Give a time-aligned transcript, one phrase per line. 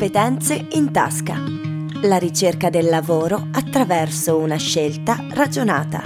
[0.00, 1.36] Competenze in tasca.
[2.04, 6.00] La ricerca del lavoro attraverso una scelta ragionata.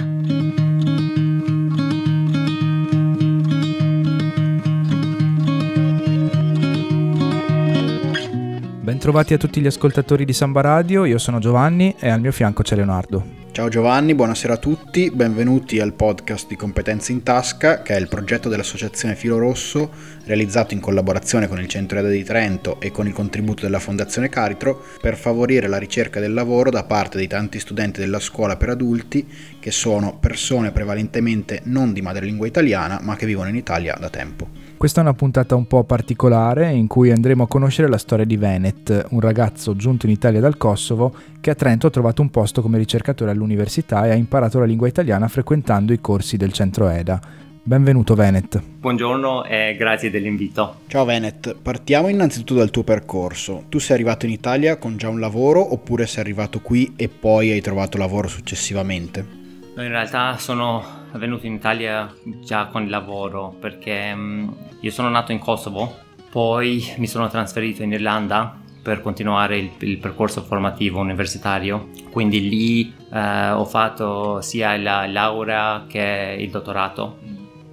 [8.81, 12.63] Bentrovati a tutti gli ascoltatori di Samba Radio, io sono Giovanni e al mio fianco
[12.63, 13.44] c'è Leonardo.
[13.55, 18.09] Ciao Giovanni, buonasera a tutti, benvenuti al podcast di Competenze in Tasca, che è il
[18.09, 19.91] progetto dell'Associazione Filo Rosso,
[20.25, 24.27] realizzato in collaborazione con il Centro Eda di Trento e con il contributo della Fondazione
[24.27, 28.71] Caritro, per favorire la ricerca del lavoro da parte di tanti studenti della scuola per
[28.71, 29.25] adulti,
[29.57, 34.64] che sono persone prevalentemente non di madrelingua italiana, ma che vivono in Italia da tempo.
[34.77, 38.35] Questa è una puntata un po' particolare in cui andremo a conoscere la storia di
[38.35, 42.61] Venet, un ragazzo giunto in Italia dal Kosovo che a Trento ha trovato un posto
[42.61, 47.19] come ricercatore all'università e ha imparato la lingua italiana frequentando i corsi del centro EDA.
[47.63, 48.61] Benvenuto Venet.
[48.61, 50.81] Buongiorno e grazie dell'invito.
[50.87, 53.63] Ciao Venet, partiamo innanzitutto dal tuo percorso.
[53.69, 57.49] Tu sei arrivato in Italia con già un lavoro oppure sei arrivato qui e poi
[57.49, 59.34] hai trovato lavoro successivamente?
[59.77, 60.81] In realtà sono
[61.13, 65.97] venuto in Italia già con il lavoro perché um, io sono nato in Kosovo,
[66.31, 72.93] poi mi sono trasferito in Irlanda per continuare il, il percorso formativo universitario, quindi lì
[73.09, 77.17] uh, ho fatto sia la laurea che il dottorato.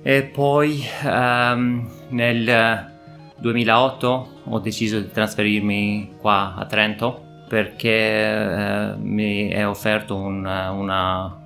[0.03, 2.91] E poi um, nel
[3.39, 11.42] 2008 ho deciso di trasferirmi qua a Trento perché uh, mi è offerto un, una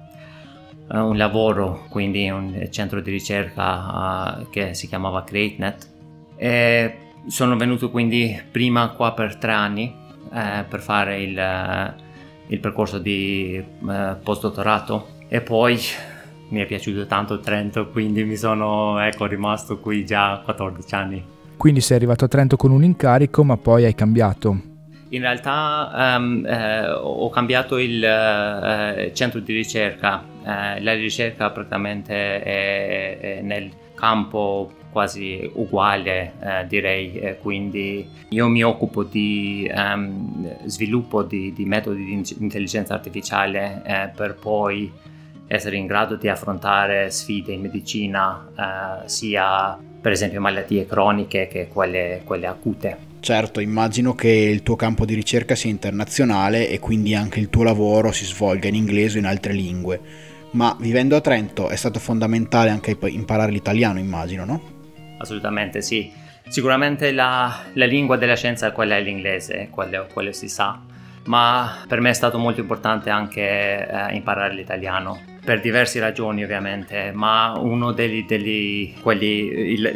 [0.89, 5.91] un lavoro, quindi un centro di ricerca uh, che si chiamava CreateNet.
[6.37, 9.93] E sono venuto quindi prima qua per tre anni
[10.31, 11.95] uh, per fare il,
[12.48, 13.62] il percorso di
[14.23, 15.78] postdottorato e poi
[16.48, 21.25] mi è piaciuto tanto Trento, quindi mi sono ecco, rimasto qui già 14 anni.
[21.56, 24.75] Quindi sei arrivato a Trento con un incarico, ma poi hai cambiato
[25.11, 32.43] in realtà um, eh, ho cambiato il eh, centro di ricerca, eh, la ricerca praticamente
[32.43, 40.66] è, è, nel campo quasi uguale eh, direi, eh, quindi io mi occupo di um,
[40.66, 44.91] sviluppo di, di, metodi di intelligenza artificiale eh, per poi
[45.47, 52.22] essere in grado di affrontare sfide in medicina sia per esempio malattie croniche che quelle,
[52.25, 53.15] quelle acute.
[53.26, 57.64] Certo, immagino che il tuo campo di ricerca sia internazionale e quindi anche il tuo
[57.64, 60.00] lavoro si svolga in inglese o in altre lingue,
[60.53, 64.62] ma vivendo a Trento è stato fondamentale anche imparare l'italiano, immagino, no?
[65.19, 66.09] Assolutamente sì.
[66.47, 70.81] Sicuramente la, la lingua della scienza è quella è l'inglese, quello, quello si sa,
[71.26, 77.12] ma per me è stato molto importante anche eh, imparare l'italiano per diverse ragioni ovviamente,
[77.12, 78.92] ma una delle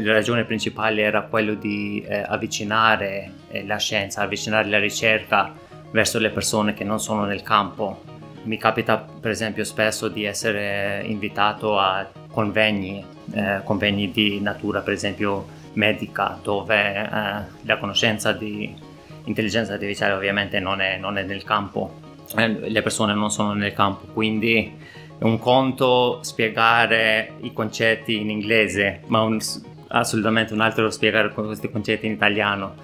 [0.05, 5.53] ragioni principali era quello di eh, avvicinare eh, la scienza, avvicinare la ricerca
[5.91, 8.05] verso le persone che non sono nel campo.
[8.45, 14.93] Mi capita per esempio spesso di essere invitato a convegni, eh, convegni di natura per
[14.93, 17.09] esempio medica, dove eh,
[17.63, 18.73] la conoscenza di
[19.25, 22.01] intelligenza artificiale ovviamente non è, non è nel campo,
[22.37, 24.73] eh, le persone non sono nel campo, quindi
[25.19, 29.39] è un conto spiegare i concetti in inglese, ma un,
[29.89, 32.75] assolutamente un altro spiegare questi concetti in italiano,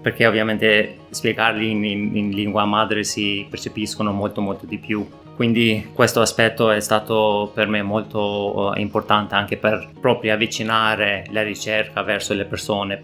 [0.00, 5.06] perché ovviamente spiegarli in, in, in lingua madre si percepiscono molto molto di più.
[5.34, 11.42] Quindi questo aspetto è stato per me molto uh, importante anche per proprio avvicinare la
[11.42, 12.98] ricerca verso le persone,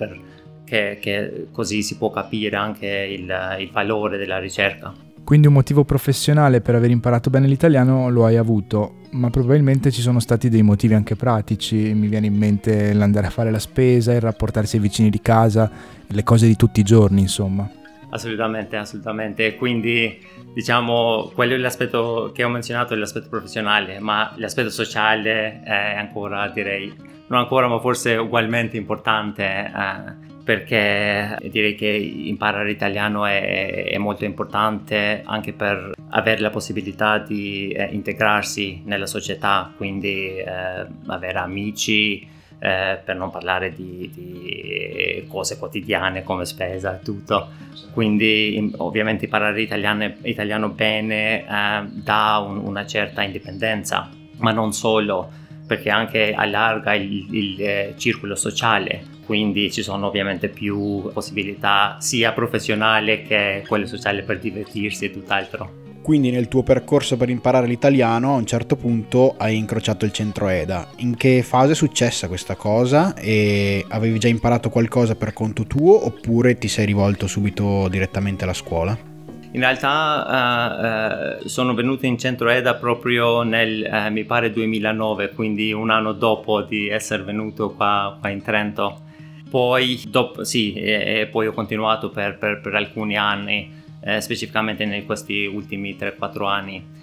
[0.69, 4.93] perché così si può capire anche il, il valore della ricerca.
[5.29, 10.01] Quindi un motivo professionale per aver imparato bene l'italiano lo hai avuto, ma probabilmente ci
[10.01, 11.93] sono stati dei motivi anche pratici.
[11.93, 15.71] Mi viene in mente l'andare a fare la spesa, il rapportarsi ai vicini di casa,
[16.06, 17.71] le cose di tutti i giorni, insomma.
[18.09, 19.55] Assolutamente, assolutamente.
[19.56, 20.19] Quindi
[20.55, 26.49] diciamo quello è l'aspetto che ho menzionato, è l'aspetto professionale, ma l'aspetto sociale è ancora,
[26.49, 26.91] direi,
[27.27, 29.44] non ancora, ma forse ugualmente importante.
[29.44, 37.19] Eh perché direi che imparare italiano è, è, molto importante anche per avere la possibilità
[37.19, 42.27] di eh, integrarsi nella società, quindi eh, avere amici,
[42.61, 47.49] eh, per non parlare di, di, cose quotidiane come spesa e tutto.
[47.93, 54.09] Quindi ovviamente imparare italiano, italiano bene eh, dà un, una certa indipendenza,
[54.39, 55.31] ma non solo,
[55.69, 62.32] perché anche allarga il, il eh, circolo sociale quindi ci sono ovviamente più possibilità sia
[62.32, 65.87] professionali che quelle sociali per divertirsi e tutt'altro.
[66.00, 70.49] Quindi nel tuo percorso per imparare l'italiano a un certo punto hai incrociato il centro
[70.49, 70.88] EDA.
[71.00, 76.06] In che fase è successa questa cosa e avevi già imparato qualcosa per conto tuo
[76.06, 79.07] oppure ti sei rivolto subito direttamente alla scuola?
[79.50, 85.73] In realtà uh, sono venuto in centro EDA proprio nel, uh, mi pare 2009, quindi
[85.73, 89.00] un anno dopo di essere venuto qua, qua in Trento.
[89.49, 94.83] Poi, dopo, sì, e, e poi ho continuato per, per, per alcuni anni, eh, specificamente
[94.83, 96.97] in questi ultimi 3-4 anni.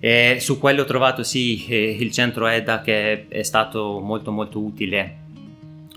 [0.00, 5.22] E su quello ho trovato sì il centro EDA che è stato molto molto utile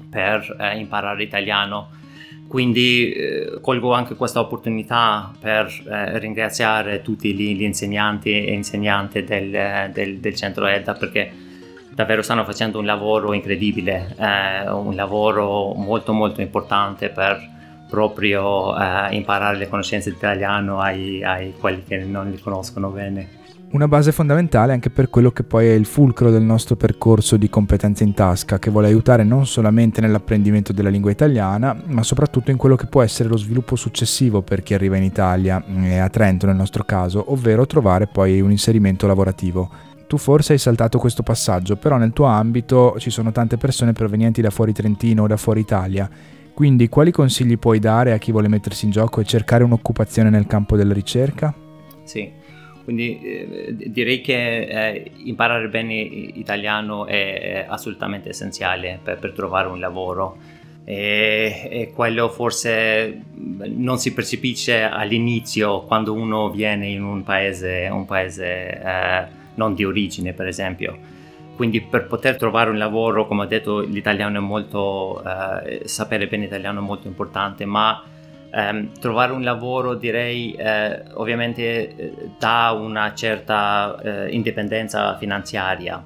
[0.09, 1.89] per eh, imparare italiano
[2.47, 9.23] quindi eh, colgo anche questa opportunità per eh, ringraziare tutti gli, gli, insegnanti e insegnanti
[9.23, 11.31] del, del, del, centro EDA perché
[11.93, 17.55] davvero stanno facendo un lavoro incredibile, eh, un lavoro molto molto importante per
[17.89, 23.45] proprio eh, imparare le conoscenze di italiano ai, ai quelli che non li conoscono bene
[23.77, 27.47] una base fondamentale anche per quello che poi è il fulcro del nostro percorso di
[27.47, 32.57] competenze in tasca, che vuole aiutare non solamente nell'apprendimento della lingua italiana, ma soprattutto in
[32.57, 36.47] quello che può essere lo sviluppo successivo per chi arriva in Italia, e a Trento
[36.47, 39.69] nel nostro caso, ovvero trovare poi un inserimento lavorativo.
[40.07, 44.41] Tu forse hai saltato questo passaggio, però nel tuo ambito ci sono tante persone provenienti
[44.41, 46.09] da fuori Trentino o da fuori Italia.
[46.51, 50.47] Quindi quali consigli puoi dare a chi vuole mettersi in gioco e cercare un'occupazione nel
[50.47, 51.53] campo della ricerca?
[52.03, 52.31] Sì,
[52.87, 59.67] quindi eh, direi che eh, imparare bene italiano è, è assolutamente essenziale per, per, trovare
[59.67, 60.37] un lavoro
[60.85, 68.05] e, e, quello forse non si percepisce all'inizio quando uno viene in un paese, un
[68.05, 69.25] paese eh,
[69.55, 70.97] non di origine per esempio.
[71.57, 76.45] Quindi per poter trovare un lavoro, come ho detto, l'italiano è molto, eh, sapere bene
[76.45, 78.01] italiano è molto importante, ma
[78.49, 86.03] Um, trovare un lavoro direi eh, ovviamente eh, dà una certa eh, indipendenza finanziaria.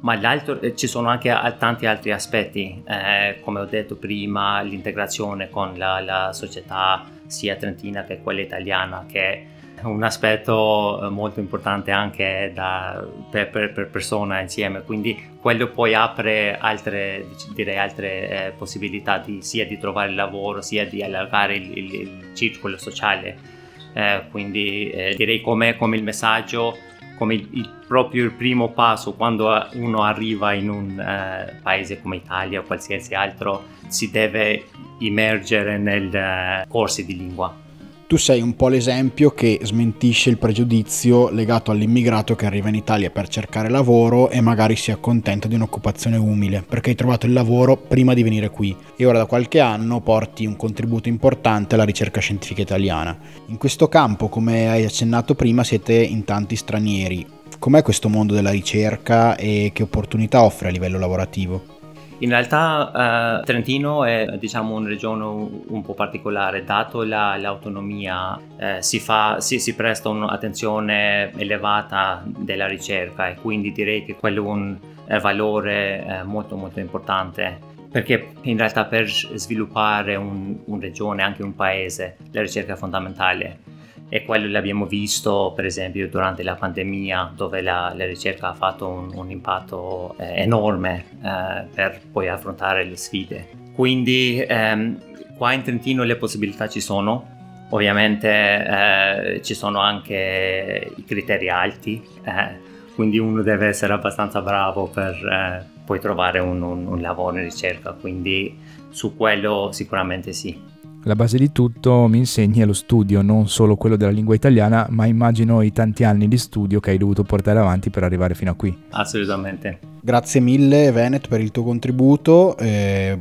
[0.00, 0.20] Ma
[0.60, 6.00] eh, ci sono anche tanti altri aspetti eh, come ho detto prima l'integrazione con la,
[6.00, 13.06] la, società sia trentina che quella italiana che un aspetto eh, molto importante anche da,
[13.30, 19.42] per, per, per, persona insieme, quindi quello poi apre altre, direi, altre eh, possibilità di,
[19.42, 23.54] sia di trovare lavoro sia di allargare il, il, il circolo sociale.
[23.92, 26.76] Eh, quindi eh, direi come, come, il messaggio,
[27.16, 32.16] come il, il, proprio il primo passo quando uno arriva in un eh, paese come
[32.16, 34.64] Italia o qualsiasi altro, si deve
[34.98, 37.64] immergere nei eh, corsi di lingua
[38.06, 43.10] tu sei un po' l'esempio che smentisce il pregiudizio legato all'immigrato che arriva in Italia
[43.10, 47.76] per cercare lavoro e magari si accontenta di un'occupazione umile, perché hai trovato il lavoro
[47.76, 52.20] prima di venire qui e ora da qualche anno porti un contributo importante alla ricerca
[52.20, 53.18] scientifica italiana.
[53.46, 57.26] In questo campo, come hai accennato prima, siete in tanti stranieri.
[57.58, 61.75] Com'è questo mondo della ricerca e che opportunità offre a livello lavorativo?
[62.20, 65.24] In realtà eh, Trentino è diciamo, una regione
[65.66, 72.66] un po' particolare, dato la, l'autonomia eh, si, fa, si, si, presta un'attenzione elevata della
[72.66, 74.78] ricerca e quindi direi che quello è un
[75.20, 77.74] valore eh, molto molto importante.
[77.90, 83.75] Perché in realtà per sviluppare un, un regione, anche un paese, la ricerca è fondamentale
[84.08, 88.88] e quello l'abbiamo visto per esempio durante la pandemia dove la, la ricerca ha fatto
[88.88, 93.48] un, un impatto eh, enorme eh, per poi affrontare le sfide.
[93.74, 94.98] Quindi ehm,
[95.36, 97.34] qua in Trentino le possibilità ci sono,
[97.70, 102.64] ovviamente eh, ci sono anche i criteri alti, eh,
[102.94, 107.42] quindi uno deve essere abbastanza bravo per eh, poi trovare un, un, un lavoro in
[107.42, 108.56] ricerca, quindi
[108.88, 110.74] su quello sicuramente sì.
[111.06, 114.88] La base di tutto mi insegni è lo studio, non solo quello della lingua italiana,
[114.90, 118.50] ma immagino i tanti anni di studio che hai dovuto portare avanti per arrivare fino
[118.50, 118.76] a qui.
[118.90, 119.78] Assolutamente.
[120.02, 122.56] Grazie mille Venet per il tuo contributo,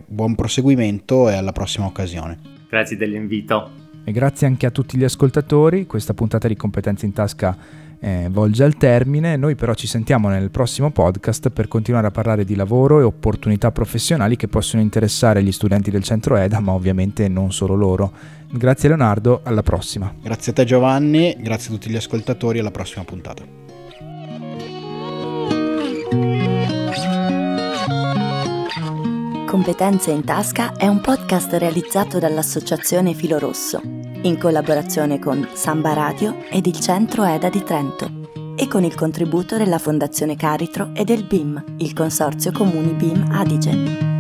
[0.08, 2.40] buon proseguimento e alla prossima occasione.
[2.68, 3.70] Grazie dell'invito.
[4.04, 7.56] E grazie anche a tutti gli ascoltatori, questa puntata di Competenze in Tasca
[8.06, 12.46] eh, volge al termine, noi però ci sentiamo nel prossimo podcast per continuare a parlare
[12.46, 17.28] di lavoro e opportunità professionali che possono interessare gli studenti del centro EDA, ma ovviamente
[17.28, 18.12] non solo loro.
[18.52, 20.14] Grazie Leonardo, alla prossima.
[20.22, 23.44] Grazie a te Giovanni, grazie a tutti gli ascoltatori, alla prossima puntata.
[29.48, 36.44] Competenze in tasca è un podcast realizzato dall'Associazione Filo Rosso in collaborazione con Samba Radio
[36.50, 38.10] ed il Centro EDA di Trento
[38.56, 44.15] e con il contributo della Fondazione Caritro e del BIM, il Consorzio Comuni BIM Adige.